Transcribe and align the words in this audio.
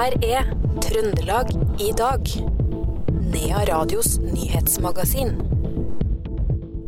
her 0.00 0.14
er 0.24 0.46
Trøndelag 0.80 1.50
i 1.82 1.90
dag. 1.96 2.28
Nea 3.32 3.64
Radios 3.68 4.14
nyhetsmagasin. 4.22 5.34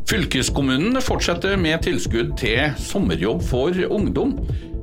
Fylkeskommunen 0.09 0.97
fortsetter 1.05 1.59
med 1.61 1.85
tilskudd 1.85 2.33
til 2.41 2.73
sommerjobb 2.81 3.45
for 3.45 3.77
ungdom. 3.93 4.37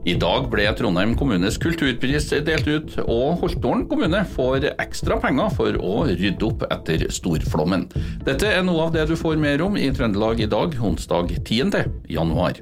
I 0.07 0.13
dag 0.21 0.45
ble 0.53 0.67
Trondheim 0.77 1.15
kommunes 1.17 1.57
kulturpris 1.61 2.29
delt 2.45 2.69
ut, 2.69 2.95
og 3.03 3.41
Holtålen 3.41 3.87
kommune 3.89 4.21
får 4.35 4.69
ekstra 4.75 5.17
penger 5.21 5.49
for 5.57 5.81
å 5.81 6.05
rydde 6.09 6.45
opp 6.51 6.67
etter 6.69 7.09
storflommen. 7.13 7.89
Dette 8.29 8.53
er 8.53 8.65
noe 8.65 8.87
av 8.87 8.93
det 8.93 9.09
du 9.09 9.17
får 9.19 9.41
mer 9.41 9.65
om 9.65 9.77
i 9.77 9.89
Trøndelag 9.89 10.45
i 10.45 10.49
dag, 10.49 10.77
onsdag 10.77 11.33
10. 11.41 11.81
januar. 12.13 12.61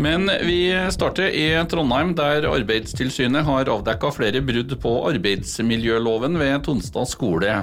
Men 0.00 0.30
vi 0.46 0.88
starter 0.92 1.28
i 1.28 1.64
Trondheim, 1.68 2.14
der 2.16 2.46
Arbeidstilsynet 2.48 3.44
har 3.44 3.68
avdekka 3.68 4.08
flere 4.16 4.40
brudd 4.40 4.72
på 4.80 4.92
arbeidsmiljøloven 5.10 6.38
ved 6.40 6.62
Tonstad 6.64 7.10
skole. 7.10 7.58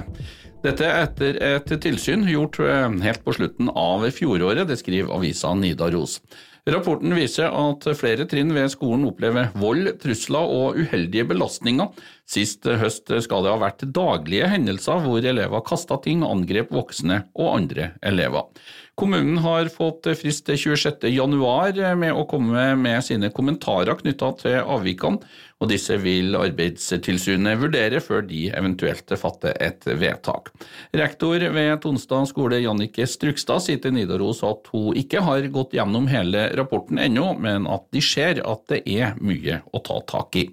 Dette 0.62 0.86
etter 0.86 1.38
et 1.42 1.72
tilsyn 1.82 2.22
gjort 2.30 2.60
eh, 2.62 2.86
helt 3.02 3.24
på 3.26 3.34
slutten 3.34 3.72
av 3.74 4.06
fjoråret, 4.14 4.68
det 4.70 4.78
skriver 4.78 5.14
avisa 5.18 5.50
Nidaros. 5.58 6.20
Rapporten 6.68 7.14
viser 7.16 7.48
at 7.54 7.86
flere 7.96 8.26
trinn 8.28 8.50
ved 8.52 8.68
skolen 8.70 9.06
opplever 9.08 9.50
vold, 9.56 9.94
trusler 10.02 10.50
og 10.52 10.76
uheldige 10.78 11.24
belastninger. 11.30 11.88
Sist 12.28 12.68
høst 12.68 13.08
skal 13.24 13.46
det 13.46 13.54
ha 13.54 13.60
vært 13.62 13.86
daglige 13.96 14.50
hendelser 14.52 15.00
hvor 15.02 15.24
elever 15.24 15.64
kasta 15.64 15.96
ting, 16.04 16.26
angrep 16.26 16.74
voksne 16.74 17.22
og 17.38 17.54
andre 17.54 17.94
elever. 18.04 18.50
Kommunen 18.98 19.38
har 19.38 19.68
fått 19.70 20.08
frist 20.18 20.42
til 20.48 20.58
26.1 20.74 21.78
med 22.00 22.16
å 22.18 22.24
komme 22.26 22.72
med 22.74 23.04
sine 23.06 23.30
kommentarer 23.30 23.94
knytta 24.00 24.32
til 24.40 24.56
avvikene, 24.58 25.22
og 25.62 25.70
disse 25.70 25.94
vil 26.02 26.34
Arbeidstilsynet 26.38 27.60
vurdere 27.62 28.02
før 28.02 28.26
de 28.26 28.48
eventuelt 28.50 29.14
fatter 29.18 29.54
et 29.62 29.86
vedtak. 29.86 30.50
Rektor 30.98 31.46
ved 31.54 31.78
Tonstad 31.84 32.26
skole, 32.30 32.58
Jannike 32.64 33.06
Strukstad, 33.06 33.62
sier 33.62 33.78
til 33.82 33.94
Nidaros 33.94 34.42
at 34.46 34.70
hun 34.74 34.98
ikke 34.98 35.22
har 35.26 35.46
gått 35.54 35.78
gjennom 35.78 36.10
hele 36.10 36.48
rapporten 36.58 36.98
ennå, 37.02 37.36
men 37.38 37.70
at 37.70 37.86
de 37.94 38.02
ser 38.02 38.42
at 38.42 38.66
det 38.74 38.82
er 38.98 39.14
mye 39.22 39.62
å 39.70 39.82
ta 39.86 40.02
tak 40.10 40.42
i. 40.42 40.48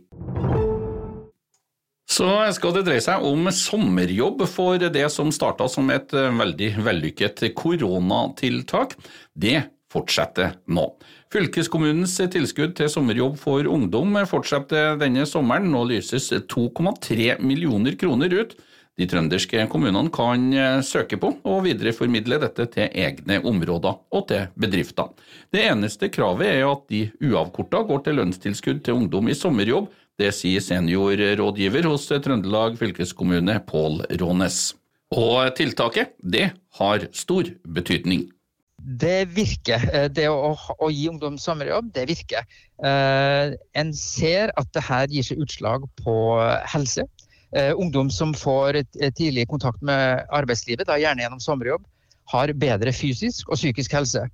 Så 2.05 2.27
skal 2.53 2.75
det 2.75 2.85
dreie 2.85 3.01
seg 3.01 3.23
om 3.25 3.47
sommerjobb 3.49 4.45
for 4.49 4.77
det 4.77 5.07
som 5.13 5.31
starta 5.33 5.67
som 5.71 5.89
et 5.93 6.13
eh, 6.13 6.29
veldig 6.37 6.69
vellykket 6.85 7.47
koronatiltak. 7.57 8.93
Det 9.33 9.63
fortsetter 9.91 10.53
nå. 10.69 10.85
Fylkeskommunens 11.33 12.13
tilskudd 12.31 12.75
til 12.77 12.91
sommerjobb 12.91 13.39
for 13.41 13.65
ungdom 13.67 14.19
fortsetter 14.29 14.99
denne 15.01 15.25
sommeren. 15.29 15.71
Nå 15.73 15.81
lyses 15.89 16.29
2,3 16.31 17.39
millioner 17.41 17.97
kroner 17.99 18.37
ut. 18.37 18.55
De 18.95 19.03
trønderske 19.11 19.65
kommunene 19.67 20.13
kan 20.13 20.45
eh, 20.55 20.79
søke 20.85 21.17
på 21.19 21.33
og 21.41 21.65
videreformidle 21.65 22.37
dette 22.45 22.69
til 22.77 22.93
egne 22.95 23.41
områder 23.43 23.97
og 24.15 24.27
til 24.29 24.45
bedrifter. 24.55 25.09
Det 25.51 25.65
eneste 25.67 26.13
kravet 26.13 26.53
er 26.53 26.63
at 26.69 26.85
de 26.93 27.07
uavkorta 27.25 27.81
går 27.89 28.05
til 28.05 28.21
lønnstilskudd 28.21 28.85
til 28.85 29.01
ungdom 29.01 29.27
i 29.27 29.35
sommerjobb 29.35 29.89
det 30.19 30.31
sier 30.35 30.63
seniorrådgiver 30.63 31.87
hos 31.89 32.07
Trøndelag 32.07 32.77
fylkeskommune, 32.79 33.59
Pål 33.67 34.05
Rånes. 34.21 34.73
Og 35.15 35.51
tiltaket, 35.57 36.15
det 36.19 36.49
har 36.79 37.07
stor 37.15 37.49
betydning. 37.75 38.29
Det 38.85 39.25
virker. 39.33 39.81
Eh, 39.93 40.07
det 40.13 40.27
å, 40.29 40.53
å 40.55 40.89
gi 40.93 41.07
ungdom 41.09 41.39
sommerjobb, 41.41 41.91
det 41.95 42.05
virker. 42.11 42.45
Eh, 42.83 43.55
en 43.79 43.93
ser 43.97 44.53
at 44.59 44.71
det 44.75 44.83
her 44.85 45.11
gir 45.11 45.25
seg 45.25 45.41
utslag 45.45 45.87
på 46.03 46.15
helse. 46.73 47.07
Eh, 47.55 47.71
ungdom 47.73 48.11
som 48.11 48.33
får 48.35 48.83
tidlig 49.17 49.47
kontakt 49.51 49.81
med 49.85 50.25
arbeidslivet, 50.33 50.87
da 50.87 50.99
gjerne 50.99 51.25
gjennom 51.25 51.43
sommerjobb, 51.43 51.85
har 52.33 52.53
bedre 52.57 52.93
fysisk 52.95 53.49
og 53.49 53.59
psykisk 53.59 53.95
helse. 53.95 54.25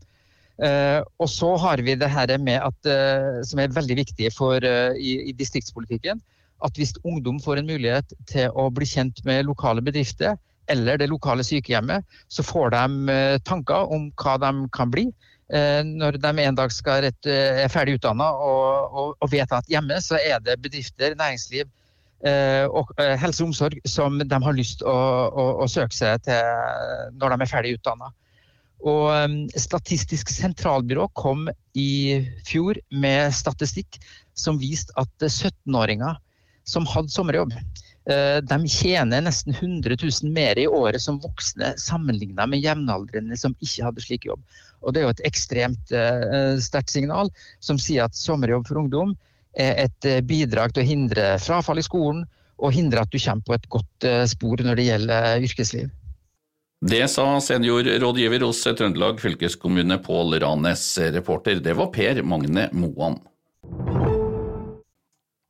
Uh, 0.60 1.02
og 1.18 1.30
så 1.32 1.56
har 1.58 1.82
vi 1.82 1.96
det 1.98 2.10
her 2.12 2.36
med 2.38 2.60
at, 2.62 2.90
uh, 2.90 3.40
som 3.48 3.60
er 3.60 3.74
veldig 3.74 3.96
viktig 4.04 4.30
for, 4.36 4.62
uh, 4.62 4.94
i, 4.94 5.16
i, 5.32 5.34
distriktspolitikken, 5.34 6.22
at 6.62 6.78
hvis 6.78 6.94
ungdom 7.02 7.40
får 7.42 7.62
en 7.62 7.72
mulighet 7.72 8.14
til 8.30 8.54
å 8.54 8.68
bli 8.70 8.86
kjent 8.86 9.24
med 9.26 9.48
lokale 9.48 9.82
bedrifter 9.82 10.36
eller 10.70 11.00
det 11.02 11.10
lokale 11.10 11.44
sykehjemmet, 11.44 12.06
så 12.30 12.46
får 12.46 12.70
de 12.76 13.16
tanker 13.44 13.90
om 13.92 14.06
hva 14.22 14.38
de 14.40 14.52
kan 14.72 14.92
bli. 14.94 15.08
Når 15.52 16.16
de 16.22 16.30
en 16.46 16.56
dag 16.56 16.72
rett, 17.04 17.28
er 17.28 17.68
ferdig 17.74 17.98
utdanna 17.98 18.30
og, 18.30 18.94
og, 18.94 19.10
og, 19.18 19.32
vet 19.34 19.52
at 19.52 19.68
hjemme 19.68 19.98
så 20.00 20.22
er 20.22 20.40
det 20.46 20.62
bedrifter, 20.64 21.18
næringsliv 21.20 21.66
og 22.72 22.94
helse 23.20 23.44
og 23.44 23.50
omsorg 23.50 23.82
som 23.90 24.22
de 24.22 24.42
har 24.46 24.56
lyst 24.56 24.80
til 24.80 24.88
å, 24.88 25.02
å, 25.34 25.48
å 25.66 25.68
søke 25.68 25.98
seg 25.98 26.24
til 26.30 27.20
når 27.20 27.36
de 27.36 27.42
er 27.42 27.52
ferdig 27.52 27.76
utdanna. 27.82 28.14
Og 28.82 29.12
um, 29.14 29.38
Statistisk 29.54 30.32
sentralbyrå 30.34 31.08
kom 31.18 31.46
i 31.78 32.22
fjor 32.48 32.80
med 32.90 33.34
statistikk 33.36 34.00
som 34.38 34.60
viste 34.62 34.94
at 35.00 35.12
17-åringer 35.28 36.18
som 36.68 36.88
hadde 36.90 37.14
sommerjobb, 37.14 37.54
uh, 37.54 38.40
de 38.42 38.58
tjener 38.72 39.26
nesten 39.26 39.54
100 39.54 40.00
000 40.02 40.34
mer 40.34 40.58
i 40.58 40.68
året 40.68 41.02
som 41.04 41.22
voksne 41.22 41.76
sammenlignet 41.82 42.50
med 42.50 42.64
jevnaldrende 42.64 43.38
som 43.38 43.56
ikke 43.60 43.86
hadde 43.86 44.06
slik 44.06 44.28
jobb. 44.30 44.42
Og 44.82 44.94
Det 44.94 45.02
er 45.02 45.08
jo 45.08 45.16
et 45.16 45.26
ekstremt 45.30 45.94
uh, 45.94 46.58
sterkt 46.62 46.94
signal 46.94 47.30
som 47.62 47.82
sier 47.82 48.10
at 48.10 48.18
sommerjobb 48.18 48.66
for 48.70 48.82
ungdom 48.82 49.16
er 49.60 49.76
et 49.84 50.06
bidrag 50.24 50.72
til 50.72 50.86
å 50.86 50.88
hindre 50.88 51.32
frafall 51.44 51.82
i 51.82 51.84
skolen 51.84 52.24
og 52.62 52.72
hindre 52.72 53.02
at 53.04 53.12
du 53.12 53.20
kommer 53.20 53.44
på 53.44 53.58
et 53.58 53.66
godt 53.74 54.06
spor 54.32 54.62
når 54.64 54.80
det 54.80 54.86
gjelder 54.86 55.44
yrkesliv. 55.44 55.90
Det 56.90 57.08
sa 57.08 57.26
seniorrådgiver 57.42 58.42
hos 58.42 58.64
Trøndelag 58.66 59.20
fylkeskommune 59.22 60.00
Pål 60.02 60.40
Ranes. 60.42 60.98
Reporter, 61.14 61.62
det 61.62 61.76
var 61.78 61.92
Per 61.94 62.24
Magne 62.26 62.70
Moan. 62.74 63.20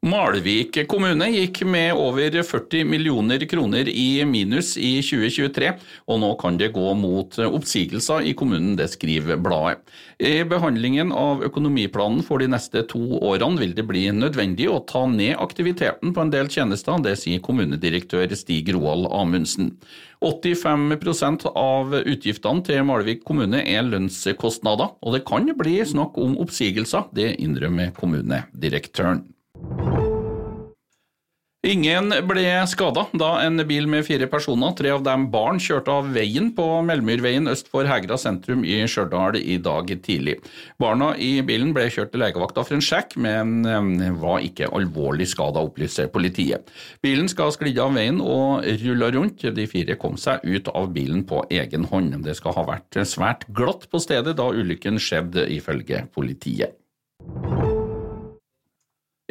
Malvik 0.02 0.76
kommune 0.90 1.28
gikk 1.30 1.62
med 1.70 1.94
over 1.94 2.34
40 2.44 2.84
millioner 2.90 3.46
kroner 3.48 3.88
i 3.88 4.26
minus 4.28 4.74
i 4.76 4.96
2023, 5.06 5.72
og 6.10 6.20
nå 6.20 6.34
kan 6.42 6.58
det 6.60 6.72
gå 6.76 6.96
mot 7.00 7.38
oppsigelser 7.46 8.26
i 8.28 8.34
kommunen, 8.36 8.74
det 8.76 8.90
skriver 8.92 9.40
bladet. 9.40 9.86
I 10.20 10.42
behandlingen 10.44 11.14
av 11.16 11.46
økonomiplanen 11.48 12.26
for 12.28 12.42
de 12.42 12.50
neste 12.52 12.84
to 12.92 13.22
årene 13.22 13.62
vil 13.62 13.78
det 13.78 13.86
bli 13.88 14.08
nødvendig 14.12 14.68
å 14.74 14.82
ta 14.90 15.06
ned 15.08 15.38
aktiviteten 15.40 16.12
på 16.18 16.26
en 16.26 16.34
del 16.34 16.52
tjenester, 16.52 16.98
det 17.06 17.16
sier 17.22 17.46
kommunedirektør 17.46 18.34
Stig 18.36 18.74
Roald 18.76 19.08
Amundsen. 19.14 19.78
85% 20.22 21.48
av 21.58 21.96
utgiftene 21.98 22.62
til 22.66 22.84
Malvik 22.86 23.24
kommune 23.26 23.64
er 23.66 23.86
lønnskostnader, 23.88 24.94
og 25.02 25.16
det 25.18 25.24
kan 25.26 25.50
bli 25.58 25.80
snakk 25.88 26.20
om 26.22 26.38
oppsigelser, 26.44 27.10
det 27.18 27.34
innrømmer 27.42 27.90
kommunedirektøren. 27.98 29.24
Ingen 31.62 32.10
ble 32.26 32.42
skada 32.66 33.04
da 33.14 33.28
en 33.46 33.62
bil 33.70 33.86
med 33.86 34.02
fire 34.08 34.26
personer, 34.26 34.72
tre 34.74 34.90
av 34.96 35.04
dem 35.06 35.28
barn, 35.30 35.60
kjørte 35.62 35.94
av 35.94 36.08
veien 36.10 36.48
på 36.58 36.64
Melmyrveien 36.88 37.46
øst 37.52 37.70
for 37.70 37.86
Hegra 37.86 38.18
sentrum 38.18 38.64
i 38.66 38.80
Stjørdal 38.90 39.38
i 39.38 39.60
dag 39.62 39.94
tidlig. 40.02 40.40
Barna 40.82 41.12
i 41.22 41.30
bilen 41.46 41.70
ble 41.78 41.86
kjørt 41.94 42.16
til 42.16 42.24
legevakta 42.24 42.66
for 42.66 42.80
en 42.80 42.82
sjekk, 42.82 43.14
men 43.22 43.62
eh, 43.70 44.10
var 44.24 44.42
ikke 44.42 44.72
alvorlig 44.74 45.30
skada, 45.30 45.62
opplyser 45.62 46.10
politiet. 46.10 46.74
Bilen 47.06 47.30
skal 47.30 47.52
ha 47.52 47.58
sklidd 47.60 47.78
av 47.86 47.94
veien 47.94 48.18
og 48.26 48.66
rulla 48.82 49.14
rundt. 49.14 49.46
De 49.54 49.70
fire 49.70 50.02
kom 50.02 50.18
seg 50.18 50.42
ut 50.42 50.74
av 50.74 50.90
bilen 50.98 51.28
på 51.30 51.46
egen 51.54 51.86
hånd. 51.94 52.24
Det 52.26 52.40
skal 52.42 52.58
ha 52.58 52.66
vært 52.74 53.04
svært 53.06 53.46
glatt 53.54 53.86
på 53.94 54.02
stedet 54.02 54.34
da 54.42 54.50
ulykken 54.50 54.98
skjedde, 54.98 55.46
ifølge 55.54 56.08
politiet. 56.10 56.81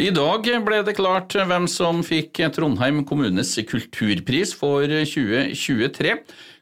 I 0.00 0.08
dag 0.16 0.46
ble 0.64 0.78
det 0.86 0.94
klart 0.96 1.34
hvem 1.36 1.66
som 1.68 1.98
fikk 2.06 2.38
Trondheim 2.56 3.02
kommunes 3.04 3.50
kulturpris 3.68 4.54
for 4.56 4.86
2023. 4.88 6.14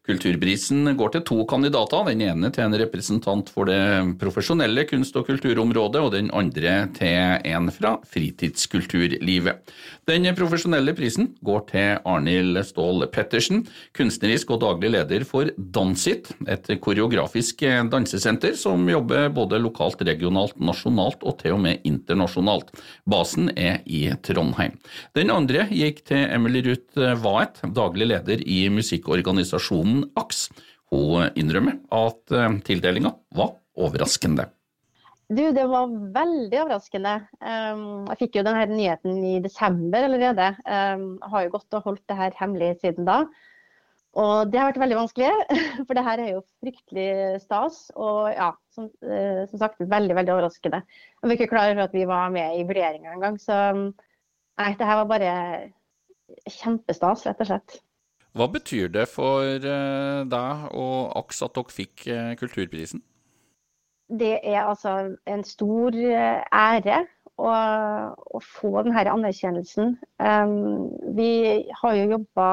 Kulturprisen 0.08 0.88
går 0.96 1.10
til 1.12 1.22
to 1.28 1.42
kandidater, 1.44 2.06
den 2.08 2.22
ene 2.24 2.48
til 2.48 2.64
en 2.64 2.76
representant 2.80 3.50
for 3.52 3.68
det 3.68 4.16
profesjonelle 4.16 4.86
kunst- 4.88 5.16
og 5.20 5.26
kulturområdet, 5.28 6.00
og 6.00 6.14
den 6.14 6.30
andre 6.32 6.86
til 6.96 7.44
en 7.44 7.68
fra 7.68 7.98
fritidskulturlivet. 8.08 9.60
Den 10.08 10.24
profesjonelle 10.32 10.94
prisen 10.96 11.34
går 11.44 11.66
til 11.68 11.98
Arnhild 12.08 12.56
Ståhl 12.64 13.04
Pettersen, 13.12 13.66
kunstnerisk 13.92 14.54
og 14.56 14.62
daglig 14.62 14.94
leder 14.94 15.26
for 15.28 15.50
Dansit, 15.58 16.32
et 16.48 16.70
koreografisk 16.80 17.66
dansesenter 17.92 18.56
som 18.56 18.88
jobber 18.88 19.28
både 19.36 19.60
lokalt, 19.60 20.00
regionalt, 20.08 20.56
nasjonalt 20.56 21.20
og 21.20 21.36
til 21.42 21.58
og 21.58 21.62
med 21.66 21.84
internasjonalt. 21.84 22.72
Basen 23.04 23.52
er 23.60 23.82
i 23.84 24.06
Trondheim. 24.24 24.80
Den 25.12 25.28
andre 25.34 25.68
gikk 25.68 26.00
til 26.08 26.24
Emily 26.32 26.64
Ruth 26.64 26.96
Waeth, 27.20 27.68
daglig 27.76 28.08
leder 28.14 28.40
i 28.48 28.62
musikkorganisasjonen 28.72 29.97
AKS. 30.18 30.48
Hun 30.92 31.34
innrømmer 31.36 31.80
at 31.92 32.36
tildelinga 32.64 33.12
var 33.36 33.56
overraskende. 33.76 34.48
Du, 35.28 35.42
det 35.52 35.66
var 35.68 35.90
veldig 36.14 36.56
overraskende. 36.62 37.18
Um, 37.42 38.06
jeg 38.08 38.20
fikk 38.22 38.38
jo 38.38 38.44
denne 38.46 38.64
nyheten 38.70 39.18
i 39.28 39.34
desember 39.44 40.06
allerede. 40.06 40.46
Um, 40.64 41.18
jeg 41.20 41.32
har 41.34 41.44
jo 41.44 41.52
gått 41.58 41.76
og 41.76 41.84
holdt 41.84 42.04
det 42.08 42.16
her 42.16 42.36
hemmelig 42.38 42.70
siden 42.80 43.04
da. 43.08 43.18
Og 44.18 44.48
det 44.48 44.56
har 44.56 44.70
vært 44.70 44.80
veldig 44.80 44.96
vanskelig, 44.96 45.58
for 45.86 45.98
det 45.98 46.04
her 46.06 46.22
er 46.24 46.30
jo 46.32 46.40
fryktelig 46.64 47.42
stas. 47.42 47.82
Og 47.92 48.30
ja, 48.32 48.54
som, 48.72 48.88
uh, 49.04 49.42
som 49.50 49.60
sagt, 49.60 49.84
veldig, 49.84 50.16
veldig 50.16 50.32
overraskende. 50.38 50.80
Jeg 51.20 51.28
var 51.28 51.36
ikke 51.36 51.50
klar 51.52 51.74
over 51.74 51.84
at 51.84 51.98
vi 51.98 52.08
var 52.08 52.32
med 52.32 52.56
i 52.56 52.64
vurderinga 52.70 53.12
engang. 53.12 53.36
Så 53.42 53.58
nei, 53.76 54.70
det 54.80 54.88
her 54.88 55.02
var 55.02 55.12
bare 55.12 55.36
kjempestas, 56.48 57.28
rett 57.28 57.44
og 57.44 57.52
slett. 57.52 57.82
Hva 58.38 58.46
betyr 58.54 58.90
det 58.94 59.08
for 59.10 59.42
uh, 59.42 60.22
deg 60.30 60.66
og 60.70 61.16
AKS 61.18 61.44
at 61.48 61.56
dere 61.58 61.74
fikk 61.74 62.06
uh, 62.06 62.32
Kulturprisen? 62.38 63.02
det 64.08 64.38
er 64.42 64.62
altså 64.64 65.16
en 65.28 65.44
stor 65.44 65.96
eh, 65.96 66.40
ære 66.52 67.02
å, 67.38 67.50
å 68.34 68.40
få 68.42 68.70
denne 68.82 69.04
anerkjennelsen. 69.12 69.92
Vi 71.14 71.32
har 71.80 71.98
jo 71.98 72.06
jobba 72.14 72.48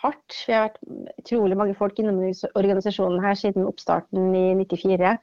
hardt. 0.00 0.36
Vi 0.46 0.54
har 0.54 0.68
vært 0.68 1.18
utrolig 1.20 1.58
mange 1.58 1.76
folk 1.76 1.98
innom 2.00 2.22
organisasjonen 2.54 3.20
her 3.24 3.36
siden 3.36 3.66
oppstarten 3.68 4.30
i 4.32 4.46
94. 4.62 5.16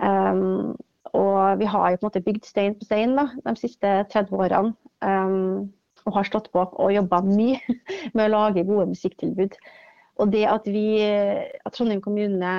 Um, 0.00 0.76
og 1.16 1.60
vi 1.60 1.68
har 1.68 1.90
jo 1.90 1.98
på 1.98 2.06
en 2.06 2.08
måte 2.08 2.24
bygd 2.24 2.48
stein 2.48 2.78
på 2.78 2.88
stein 2.88 3.14
da, 3.18 3.28
de 3.44 3.56
siste 3.58 3.92
30 4.14 4.32
årene. 4.38 4.72
Og 6.06 6.14
har 6.14 6.28
stått 6.28 6.52
på 6.54 6.62
og 6.62 6.94
jobba 6.94 7.22
mye 7.26 7.58
med 8.14 8.28
å 8.28 8.32
lage 8.32 8.66
gode 8.66 8.88
musikktilbud. 8.92 9.56
Og 10.22 10.32
det 10.32 10.46
at, 10.48 10.68
vi, 10.70 11.02
at 11.04 11.74
Trondheim 11.74 12.00
kommune 12.04 12.52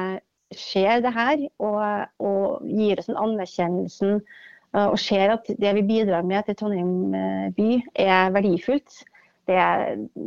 ser 0.56 1.02
det 1.04 1.14
her 1.16 1.40
og, 1.60 1.80
og 2.24 2.68
gir 2.68 3.00
oss 3.02 3.10
en 3.12 3.20
anerkjennelsen 3.20 4.20
eh, 4.20 4.86
og 4.86 5.00
ser 5.02 5.34
at 5.34 5.50
det 5.60 5.74
vi 5.80 5.86
bidrar 5.88 6.28
med 6.28 6.48
til 6.48 6.60
Trondheim 6.60 7.16
eh, 7.18 7.48
by 7.58 7.72
er 8.04 8.36
verdifullt, 8.36 9.02
det, 9.48 9.58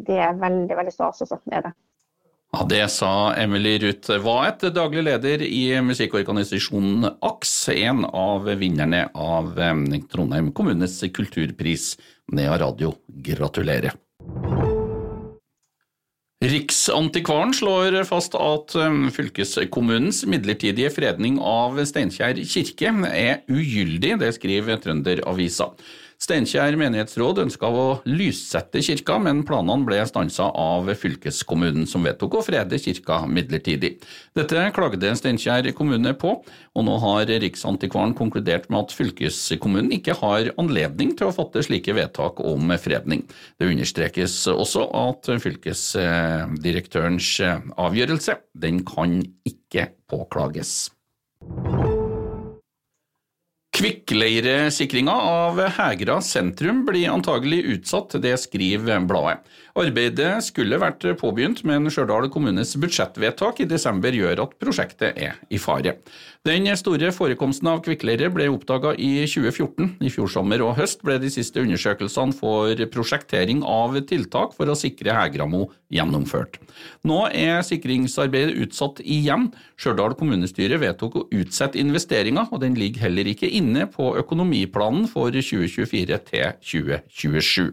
det 0.09 0.19
er 0.19 0.41
veldig 0.41 0.77
veldig 0.77 0.93
stas. 0.93 1.23
Også, 1.25 1.39
er 1.53 1.69
det. 1.69 1.73
Ja, 2.51 2.67
Det 2.69 2.89
sa 2.91 3.35
Emily 3.39 3.79
Ruth 3.79 4.11
Waet, 4.25 4.65
daglig 4.75 5.05
leder 5.07 5.43
i 5.43 5.81
musikkorganisasjonen 5.87 7.07
AKS, 7.23 7.69
en 7.77 8.03
av 8.05 8.49
vinnerne 8.59 9.05
av 9.15 9.55
Trondheim 10.11 10.51
kommunes 10.51 10.97
kulturpris. 11.15 11.95
Nea 12.35 12.59
Radio, 12.59 12.97
gratulerer. 13.07 13.95
Riksantikvaren 16.43 17.55
slår 17.55 18.01
fast 18.09 18.35
at 18.35 18.75
fylkeskommunens 19.15 20.25
midlertidige 20.27 20.91
fredning 20.91 21.39
av 21.39 21.79
Steinkjer 21.87 22.43
kirke 22.43 22.91
er 23.13 23.45
ugyldig, 23.47 24.17
det 24.25 24.35
skriver 24.41 24.83
Trønderavisa. 24.83 25.71
Steinkjer 26.21 26.75
menighetsråd 26.77 27.39
ønska 27.47 27.69
å 27.73 27.85
lyssette 28.05 28.83
kirka, 28.85 29.15
men 29.25 29.41
planene 29.49 29.87
ble 29.89 30.03
stansa 30.05 30.51
av 30.53 30.91
fylkeskommunen, 31.01 31.87
som 31.89 32.05
vedtok 32.05 32.37
å 32.37 32.43
frede 32.45 32.77
kirka 32.77 33.23
midlertidig. 33.25 33.95
Dette 34.37 34.67
klagde 34.77 35.15
Steinkjer 35.17 35.71
kommune 35.77 36.13
på, 36.21 36.35
og 36.45 36.85
nå 36.85 36.99
har 37.07 37.33
Riksantikvaren 37.41 38.13
konkludert 38.19 38.69
med 38.69 38.83
at 38.83 38.95
fylkeskommunen 38.99 39.97
ikke 39.97 40.19
har 40.21 40.53
anledning 40.61 41.17
til 41.17 41.31
å 41.31 41.35
fatte 41.39 41.65
slike 41.65 41.97
vedtak 41.97 42.45
om 42.45 42.77
fredning. 42.77 43.25
Det 43.57 43.73
understrekes 43.73 44.43
også 44.53 44.91
at 44.93 45.33
fylkesdirektørens 45.41 47.33
avgjørelse 47.81 48.37
den 48.61 48.85
kan 48.85 49.23
ikke 49.49 49.89
påklages. 50.13 50.91
Kvikkleiresikringa 53.81 55.13
av 55.13 55.61
Hegra 55.79 56.19
sentrum 56.21 56.83
blir 56.85 57.09
antagelig 57.09 57.63
utsatt, 57.65 58.19
det 58.21 58.35
skriver 58.43 59.01
bladet. 59.09 59.41
Arbeidet 59.81 60.43
skulle 60.45 60.77
vært 60.83 61.07
påbegynt, 61.21 61.63
men 61.65 61.89
Stjørdal 61.89 62.27
kommunes 62.33 62.75
budsjettvedtak 62.77 63.63
i 63.63 63.69
desember 63.71 64.13
gjør 64.13 64.43
at 64.45 64.57
prosjektet 64.61 65.17
er 65.17 65.39
i 65.49 65.61
fare. 65.63 65.95
Den 66.45 66.67
store 66.77 67.11
forekomsten 67.13 67.69
av 67.71 67.83
kvikkleire 67.85 68.31
ble 68.33 68.49
oppdaga 68.53 68.93
i 68.97 69.27
2014. 69.29 69.95
I 70.05 70.13
fjor 70.13 70.29
sommer 70.33 70.65
og 70.65 70.75
høst 70.77 71.05
ble 71.07 71.17
de 71.23 71.31
siste 71.33 71.63
undersøkelsene 71.63 72.37
for 72.37 72.85
prosjektering 72.93 73.63
av 73.65 73.97
tiltak 74.11 74.57
for 74.57 74.69
å 74.69 74.77
sikre 74.77 75.15
Hegramo 75.17 75.69
gjennomført. 75.93 76.59
Nå 77.07 77.23
er 77.29 77.63
sikringsarbeidet 77.67 78.59
utsatt 78.67 79.01
igjen. 79.05 79.51
Stjørdal 79.81 80.17
kommunestyre 80.19 80.81
vedtok 80.83 81.17
å 81.21 81.27
utsette 81.31 81.81
investeringa, 81.81 82.49
og 82.51 82.65
den 82.65 82.77
ligger 82.79 83.07
heller 83.07 83.31
ikke 83.31 83.49
inne 83.49 83.70
på 83.93 84.15
økonomiplanen 84.21 85.07
for 85.11 85.31
2024 85.31 86.19
til 86.31 86.53
2027. 86.61 87.73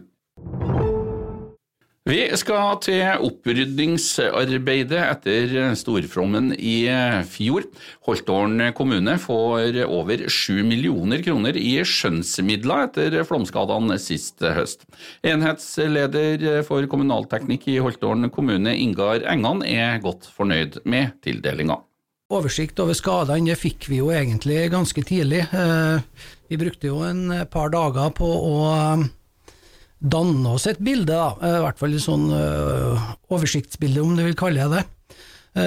Vi 2.08 2.22
skal 2.40 2.78
til 2.80 3.02
opprydningsarbeidet 3.26 4.96
etter 4.96 5.74
storflommen 5.76 6.54
i 6.56 6.88
fjor. 7.28 7.66
Holtålen 8.08 8.70
kommune 8.72 9.18
får 9.20 9.76
over 9.84 10.24
7 10.24 10.62
millioner 10.64 11.20
kroner 11.26 11.58
i 11.60 11.74
skjønnsmidler 11.84 12.86
etter 12.86 13.18
flomskadene 13.28 13.98
sist 14.00 14.40
høst. 14.40 14.88
Enhetsleder 15.20 16.62
for 16.64 16.88
kommunalteknikk 16.88 17.68
i 17.74 17.76
Holtålen 17.84 18.32
kommune, 18.32 18.72
Ingar 18.72 19.28
Engan, 19.28 19.60
er 19.68 20.00
godt 20.00 20.30
fornøyd 20.32 20.80
med 20.88 21.12
tildelinga. 21.20 21.82
Oversikt 22.28 22.76
over 22.84 22.92
skadene 22.92 23.54
fikk 23.56 23.86
vi 23.88 24.02
jo 24.02 24.10
egentlig 24.12 24.66
ganske 24.68 25.00
tidlig. 25.00 25.46
Eh, 25.48 26.26
vi 26.52 26.58
brukte 26.60 26.90
jo 26.90 26.98
en 27.00 27.30
par 27.48 27.70
dager 27.72 28.10
på 28.12 28.26
å 28.28 28.56
danne 29.98 30.50
oss 30.52 30.66
et 30.68 30.76
bilde, 30.76 31.08
da, 31.08 31.30
eh, 31.40 31.54
i 31.56 31.62
hvert 31.64 31.78
fall 31.80 31.94
et 31.96 32.04
sånn 32.04 32.26
oversiktsbilde, 33.32 34.02
om 34.04 34.12
du 34.12 34.26
vil 34.26 34.36
kalle 34.36 34.66
det 34.74 34.84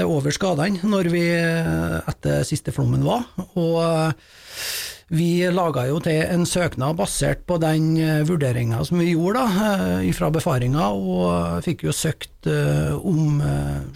over 0.06 0.32
skadene, 0.32 0.86
når 0.86 1.10
vi 1.10 1.24
etter 1.34 2.46
siste 2.46 2.70
flommen 2.72 3.02
var. 3.10 3.26
Og 3.58 4.14
vi 5.10 5.42
laga 5.50 5.88
jo 5.90 5.98
til 6.06 6.22
en 6.22 6.46
søknad 6.46 6.96
basert 6.96 7.42
på 7.50 7.58
den 7.60 7.98
vurderinga 8.30 8.86
som 8.86 9.02
vi 9.02 9.16
gjorde 9.16 9.42
da, 9.42 9.98
fra 10.14 10.30
befaringa, 10.30 10.94
og 10.94 11.66
fikk 11.66 11.88
jo 11.90 11.98
søkt 11.98 12.48
om 13.02 13.42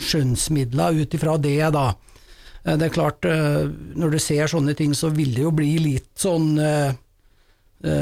skjønnsmidler 0.02 1.06
ut 1.06 1.16
ifra 1.16 1.38
det, 1.38 1.62
da. 1.78 1.94
Det 2.66 2.88
er 2.88 2.94
klart, 2.94 3.26
når 3.94 4.16
du 4.16 4.18
ser 4.18 4.50
sånne 4.50 4.74
ting, 4.74 4.96
så 4.98 5.12
vil 5.14 5.36
det 5.36 5.44
jo 5.44 5.52
bli 5.54 5.76
litt 5.84 6.16
sånn 6.18 6.56
sug 6.58 7.04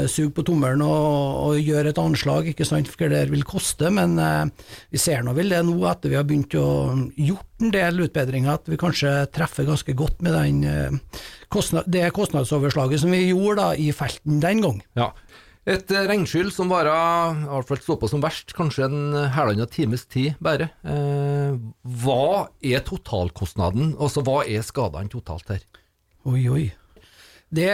suge 0.08 0.32
på 0.36 0.44
tommelen 0.46 0.82
og, 0.84 1.36
og, 1.44 1.58
gjøre 1.60 1.92
et 1.92 2.00
anslag, 2.00 2.48
ikke 2.48 2.64
sant, 2.64 2.88
for 2.88 3.10
det 3.12 3.26
vil 3.32 3.44
koste. 3.44 3.90
Men 3.92 4.16
eh, 4.18 4.44
vi 4.94 5.00
ser 5.02 5.24
nå 5.24 5.34
vel 5.36 5.52
det 5.52 5.62
nå, 5.66 5.76
etter 5.90 6.12
vi 6.12 6.18
har 6.18 6.26
begynt 6.28 6.54
å 6.56 6.94
gjort 7.16 7.64
en 7.64 7.74
del 7.74 8.04
utbedringer, 8.06 8.54
at 8.54 8.70
vi 8.70 8.80
kanskje 8.80 9.12
treffer 9.34 9.68
ganske 9.68 9.96
godt 9.96 10.22
med 10.24 10.36
den, 10.36 10.62
eh, 10.64 11.24
kostnad, 11.52 11.88
det 11.90 12.06
kostnadsoverslaget 12.16 13.04
som 13.04 13.12
vi 13.14 13.26
gjorde 13.28 13.60
da, 13.60 13.68
i 13.76 13.90
felten 13.92 14.40
den 14.42 14.64
gang. 14.64 14.80
Ja. 14.98 15.12
Et 15.64 15.92
regnskyll 15.96 16.50
som 16.52 16.68
varer, 16.68 17.38
i 17.48 17.96
på 17.96 18.08
som 18.10 18.20
verst, 18.20 18.52
kanskje 18.52 18.84
en 18.84 19.14
halvannen 19.32 19.68
times 19.72 20.04
tid 20.12 20.36
bare. 20.44 20.68
Eh, 20.84 21.54
hva 22.04 22.50
er 22.60 22.82
totalkostnaden, 22.84 23.94
altså 23.96 24.20
hva 24.26 24.42
er 24.44 24.64
skadene 24.66 25.08
totalt 25.08 25.54
her? 25.54 25.62
Oi, 26.28 26.42
oi. 26.52 26.64
Det, 27.54 27.70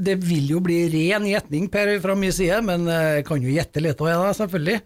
det, 0.00 0.14
vil 0.24 0.48
jo 0.54 0.62
bli 0.64 0.86
ren 0.92 1.26
gjetning 1.26 1.66
Per 1.72 1.90
fra 2.00 2.14
min 2.16 2.32
side, 2.32 2.60
men 2.64 2.86
jeg 2.88 3.26
kan 3.28 3.42
jo 3.42 3.52
gjette 3.52 3.82
litt 3.84 4.00
òg, 4.00 4.14
selvfølgelig. 4.38 4.78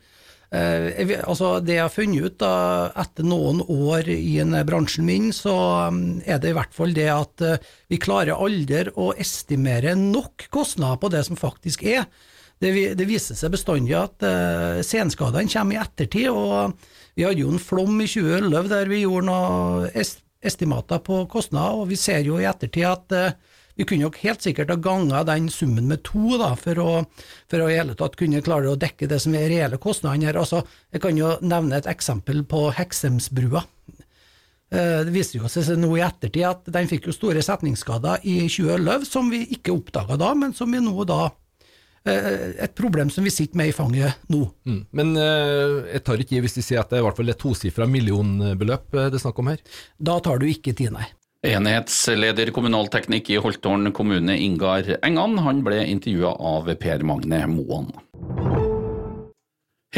Eh, 0.50 1.14
altså 1.20 1.52
det 1.62 1.76
jeg 1.76 1.84
har 1.84 1.94
funnet 1.94 2.26
ut 2.26 2.40
da, 2.42 2.52
etter 2.98 3.30
noen 3.30 3.62
år 3.62 4.10
i 4.10 4.40
en 4.42 4.58
bransjen 4.66 5.06
min, 5.06 5.30
så 5.36 5.54
um, 5.86 6.18
er 6.26 6.42
det 6.42 6.50
i 6.50 6.58
hvert 6.58 6.74
fall 6.74 6.96
det 6.98 7.06
at 7.14 7.46
vi 7.86 8.02
klarer 8.02 8.42
aldri 8.42 8.88
å 8.98 9.12
estimere 9.14 9.94
nok 9.94 10.48
kostnader 10.50 10.98
på 10.98 11.14
det 11.14 11.22
som 11.30 11.38
faktisk 11.38 11.86
er. 11.86 12.10
Det, 12.60 12.70
det 12.98 13.06
viser 13.08 13.38
seg 13.38 13.54
bestandig 13.54 13.94
at 13.96 14.20
uh, 14.26 14.80
senskadene 14.84 15.48
kommer 15.48 15.78
i 15.78 15.80
ettertid, 15.80 16.28
og 16.28 16.74
vi 17.16 17.24
hadde 17.24 17.40
jo 17.40 17.54
en 17.54 17.62
flom 17.62 18.02
i 18.04 18.08
2011 18.10 18.68
der 18.72 18.90
vi 18.90 19.04
gjorde 19.06 19.30
noen 19.30 19.86
est 19.94 20.20
estimater 20.40 21.02
på 21.04 21.26
kostnader, 21.28 21.76
og 21.76 21.90
vi 21.90 21.98
ser 22.00 22.22
jo 22.24 22.38
i 22.40 22.46
ettertid 22.48 22.86
at 22.88 23.16
uh, 23.16 23.56
vi 23.80 23.86
kunne 23.88 24.04
jo 24.04 24.12
helt 24.20 24.44
sikkert 24.44 24.72
ha 24.72 24.76
ganga 24.76 25.22
den 25.24 25.48
summen 25.52 25.88
med 25.88 26.02
to, 26.04 26.36
da, 26.40 26.52
for 26.58 26.80
å, 26.82 26.88
for 27.48 27.64
å 27.64 27.68
i 27.70 27.78
hele 27.78 27.96
tatt 27.96 28.18
kunne 28.20 28.42
klare 28.44 28.68
å 28.68 28.78
dekke 28.80 29.08
det 29.08 29.20
som 29.24 29.36
er 29.36 29.48
reelle 29.48 29.80
kostnader 29.80 30.28
her. 30.28 30.38
Altså, 30.40 30.60
jeg 30.92 31.00
kan 31.00 31.16
jo 31.16 31.30
nevne 31.40 31.78
et 31.78 31.88
eksempel 31.88 32.42
på 32.48 32.66
Heksemsbrua. 32.76 33.62
Eh, 34.70 35.00
det 35.06 35.14
viste 35.14 35.40
jo 35.40 35.48
seg 35.48 35.72
nå 35.80 35.94
i 35.96 36.04
ettertid 36.04 36.44
at 36.50 36.68
den 36.76 36.90
fikk 36.90 37.08
jo 37.08 37.16
store 37.16 37.40
setningsskader 37.46 38.26
i 38.28 38.42
2011, 38.52 39.08
som 39.08 39.32
vi 39.32 39.46
ikke 39.56 39.72
oppdaga 39.72 40.18
da, 40.20 40.34
men 40.36 40.52
som 40.56 40.70
vi 40.70 40.82
nå 40.84 41.08
da 41.08 41.30
et 42.08 42.74
problem 42.74 43.10
som 43.12 43.24
vi 43.24 43.32
sitter 43.32 43.58
med 43.60 43.70
i 43.70 43.76
fanget 43.76 44.22
nå. 44.32 44.44
Mm. 44.64 44.82
Men 44.96 45.14
eh, 45.20 45.94
jeg 45.96 46.04
tar 46.06 46.22
ikke 46.22 46.38
i 46.38 46.42
hvis 46.44 46.56
de 46.56 46.64
sier 46.64 46.80
at 46.80 46.90
det 46.90 46.98
er 46.98 47.04
i 47.04 47.08
hvert 47.08 47.18
fall 47.20 47.32
et 47.32 47.40
tosifra 47.40 47.88
millionbeløp 47.90 48.94
eh, 48.96 49.10
det 49.12 49.20
er 49.20 49.24
snakk 49.24 49.42
om 49.42 49.52
her? 49.52 49.60
Da 50.00 50.16
tar 50.24 50.40
du 50.40 50.48
ikke 50.48 50.72
tid, 50.76 50.94
nei. 50.96 51.10
Enhetsleder 51.46 52.50
kommunalteknikk 52.52 53.30
i 53.32 53.38
Holtålen 53.40 53.94
kommune, 53.96 54.36
Ingar 54.36 54.90
Engan, 55.00 55.38
han 55.40 55.62
ble 55.64 55.86
intervjua 55.88 56.34
av 56.36 56.68
Per 56.80 57.06
Magne 57.08 57.46
Moan. 57.48 57.88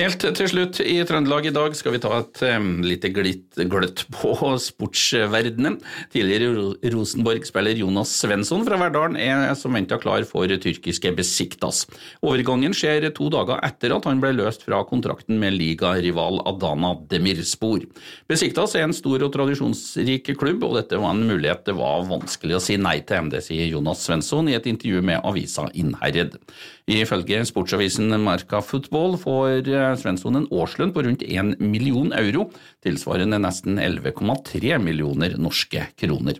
Helt 0.03 0.25
til 0.35 0.49
slutt 0.51 0.81
i 0.83 0.97
Trøndelag 1.07 1.45
i 1.47 1.53
dag 1.55 1.77
skal 1.79 1.95
vi 1.95 2.01
ta 2.03 2.11
et 2.17 2.41
lite 2.83 3.13
glitt, 3.15 3.55
gløtt 3.71 4.01
på 4.11 4.33
sportsverdenen. 4.59 5.77
Tidligere 6.11 6.73
Rosenborg-spiller 6.91 7.79
Jonas 7.79 8.11
Svensson 8.19 8.65
fra 8.67 8.81
Verdalen 8.81 9.15
er 9.21 9.53
som 9.59 9.79
venta 9.79 10.01
klar 10.03 10.27
for 10.27 10.51
tyrkiske 10.51 11.13
Besiktas. 11.15 11.85
Overgangen 12.19 12.75
skjer 12.75 13.07
to 13.15 13.29
dager 13.31 13.63
etter 13.63 13.95
at 13.95 14.09
han 14.11 14.19
ble 14.25 14.33
løst 14.41 14.67
fra 14.67 14.81
kontrakten 14.89 15.39
med 15.39 15.55
ligarival 15.61 16.43
Adana 16.51 16.97
Demirspor. 17.13 17.87
Besiktas 18.33 18.75
er 18.75 18.89
en 18.89 18.97
stor 18.97 19.23
og 19.23 19.31
tradisjonsrik 19.37 20.33
klubb, 20.35 20.67
og 20.67 20.81
dette 20.81 20.99
var 20.99 21.15
en 21.15 21.27
mulighet 21.31 21.63
det 21.69 21.79
var 21.79 22.09
vanskelig 22.11 22.59
å 22.59 22.65
si 22.65 22.81
nei 22.81 22.99
til. 23.07 23.31
Det 23.31 23.45
sier 23.47 23.71
Jonas 23.71 24.03
Svensson 24.03 24.51
i 24.51 24.59
et 24.59 24.67
intervju 24.67 25.07
med 25.13 25.23
avisa 25.23 25.71
Innherred. 25.79 26.41
Ifølge 26.91 27.45
sportsavisen 27.47 28.11
Marka 28.25 28.59
Football 28.67 29.15
får 29.23 29.71
Svensson 30.01 30.39
en 30.39 30.49
årslønn 30.53 30.93
på 30.95 31.05
rundt 31.07 31.25
1 31.27 31.57
million 31.63 32.13
euro, 32.17 32.49
tilsvarende 32.85 33.41
nesten 33.43 33.81
11,3 33.83 34.79
millioner 34.83 35.37
norske 35.41 35.87
kroner. 36.01 36.39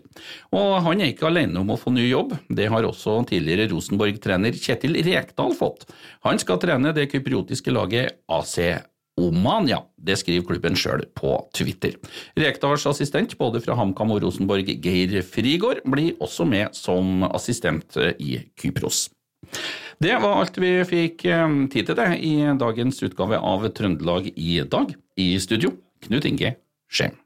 Og 0.55 0.79
han 0.87 1.03
er 1.03 1.13
ikke 1.13 1.29
alene 1.29 1.61
om 1.61 1.73
å 1.73 1.79
få 1.79 1.93
ny 1.95 2.07
jobb, 2.07 2.37
det 2.49 2.69
har 2.73 2.87
også 2.87 3.19
tidligere 3.29 3.69
Rosenborg-trener 3.73 4.57
Kjetil 4.57 4.99
Rekdal 5.05 5.55
fått. 5.57 5.87
Han 6.27 6.41
skal 6.41 6.61
trene 6.63 6.95
det 6.95 7.09
kypriotiske 7.13 7.73
laget 7.73 8.19
AC 8.31 8.57
Oman, 9.21 9.67
ja. 9.69 9.83
Det 9.93 10.15
skriver 10.17 10.47
klubben 10.47 10.77
sjøl 10.77 11.03
på 11.13 11.35
Twitter. 11.53 11.93
Rekdals 12.39 12.87
assistent 12.89 13.35
både 13.37 13.61
fra 13.61 13.77
HamKam 13.77 14.15
og 14.15 14.23
Rosenborg, 14.25 14.71
Geir 14.81 15.21
Frigård, 15.21 15.83
blir 15.85 16.17
også 16.23 16.47
med 16.49 16.73
som 16.77 17.21
assistent 17.29 17.99
i 18.17 18.39
Kypros. 18.57 19.11
Det 20.03 20.15
var 20.19 20.41
alt 20.41 20.57
vi 20.59 20.75
fikk 20.87 21.25
eh, 21.29 21.57
tid 21.73 21.89
til 21.89 21.99
det 21.99 22.09
i 22.25 22.35
dagens 22.59 23.03
utgave 23.05 23.39
av 23.39 23.67
Trøndelag 23.75 24.31
i 24.35 24.61
dag. 24.67 24.95
I 25.19 25.33
studio, 25.39 25.75
Knut 26.03 26.25
Inge 26.29 26.55
Skjem. 26.91 27.22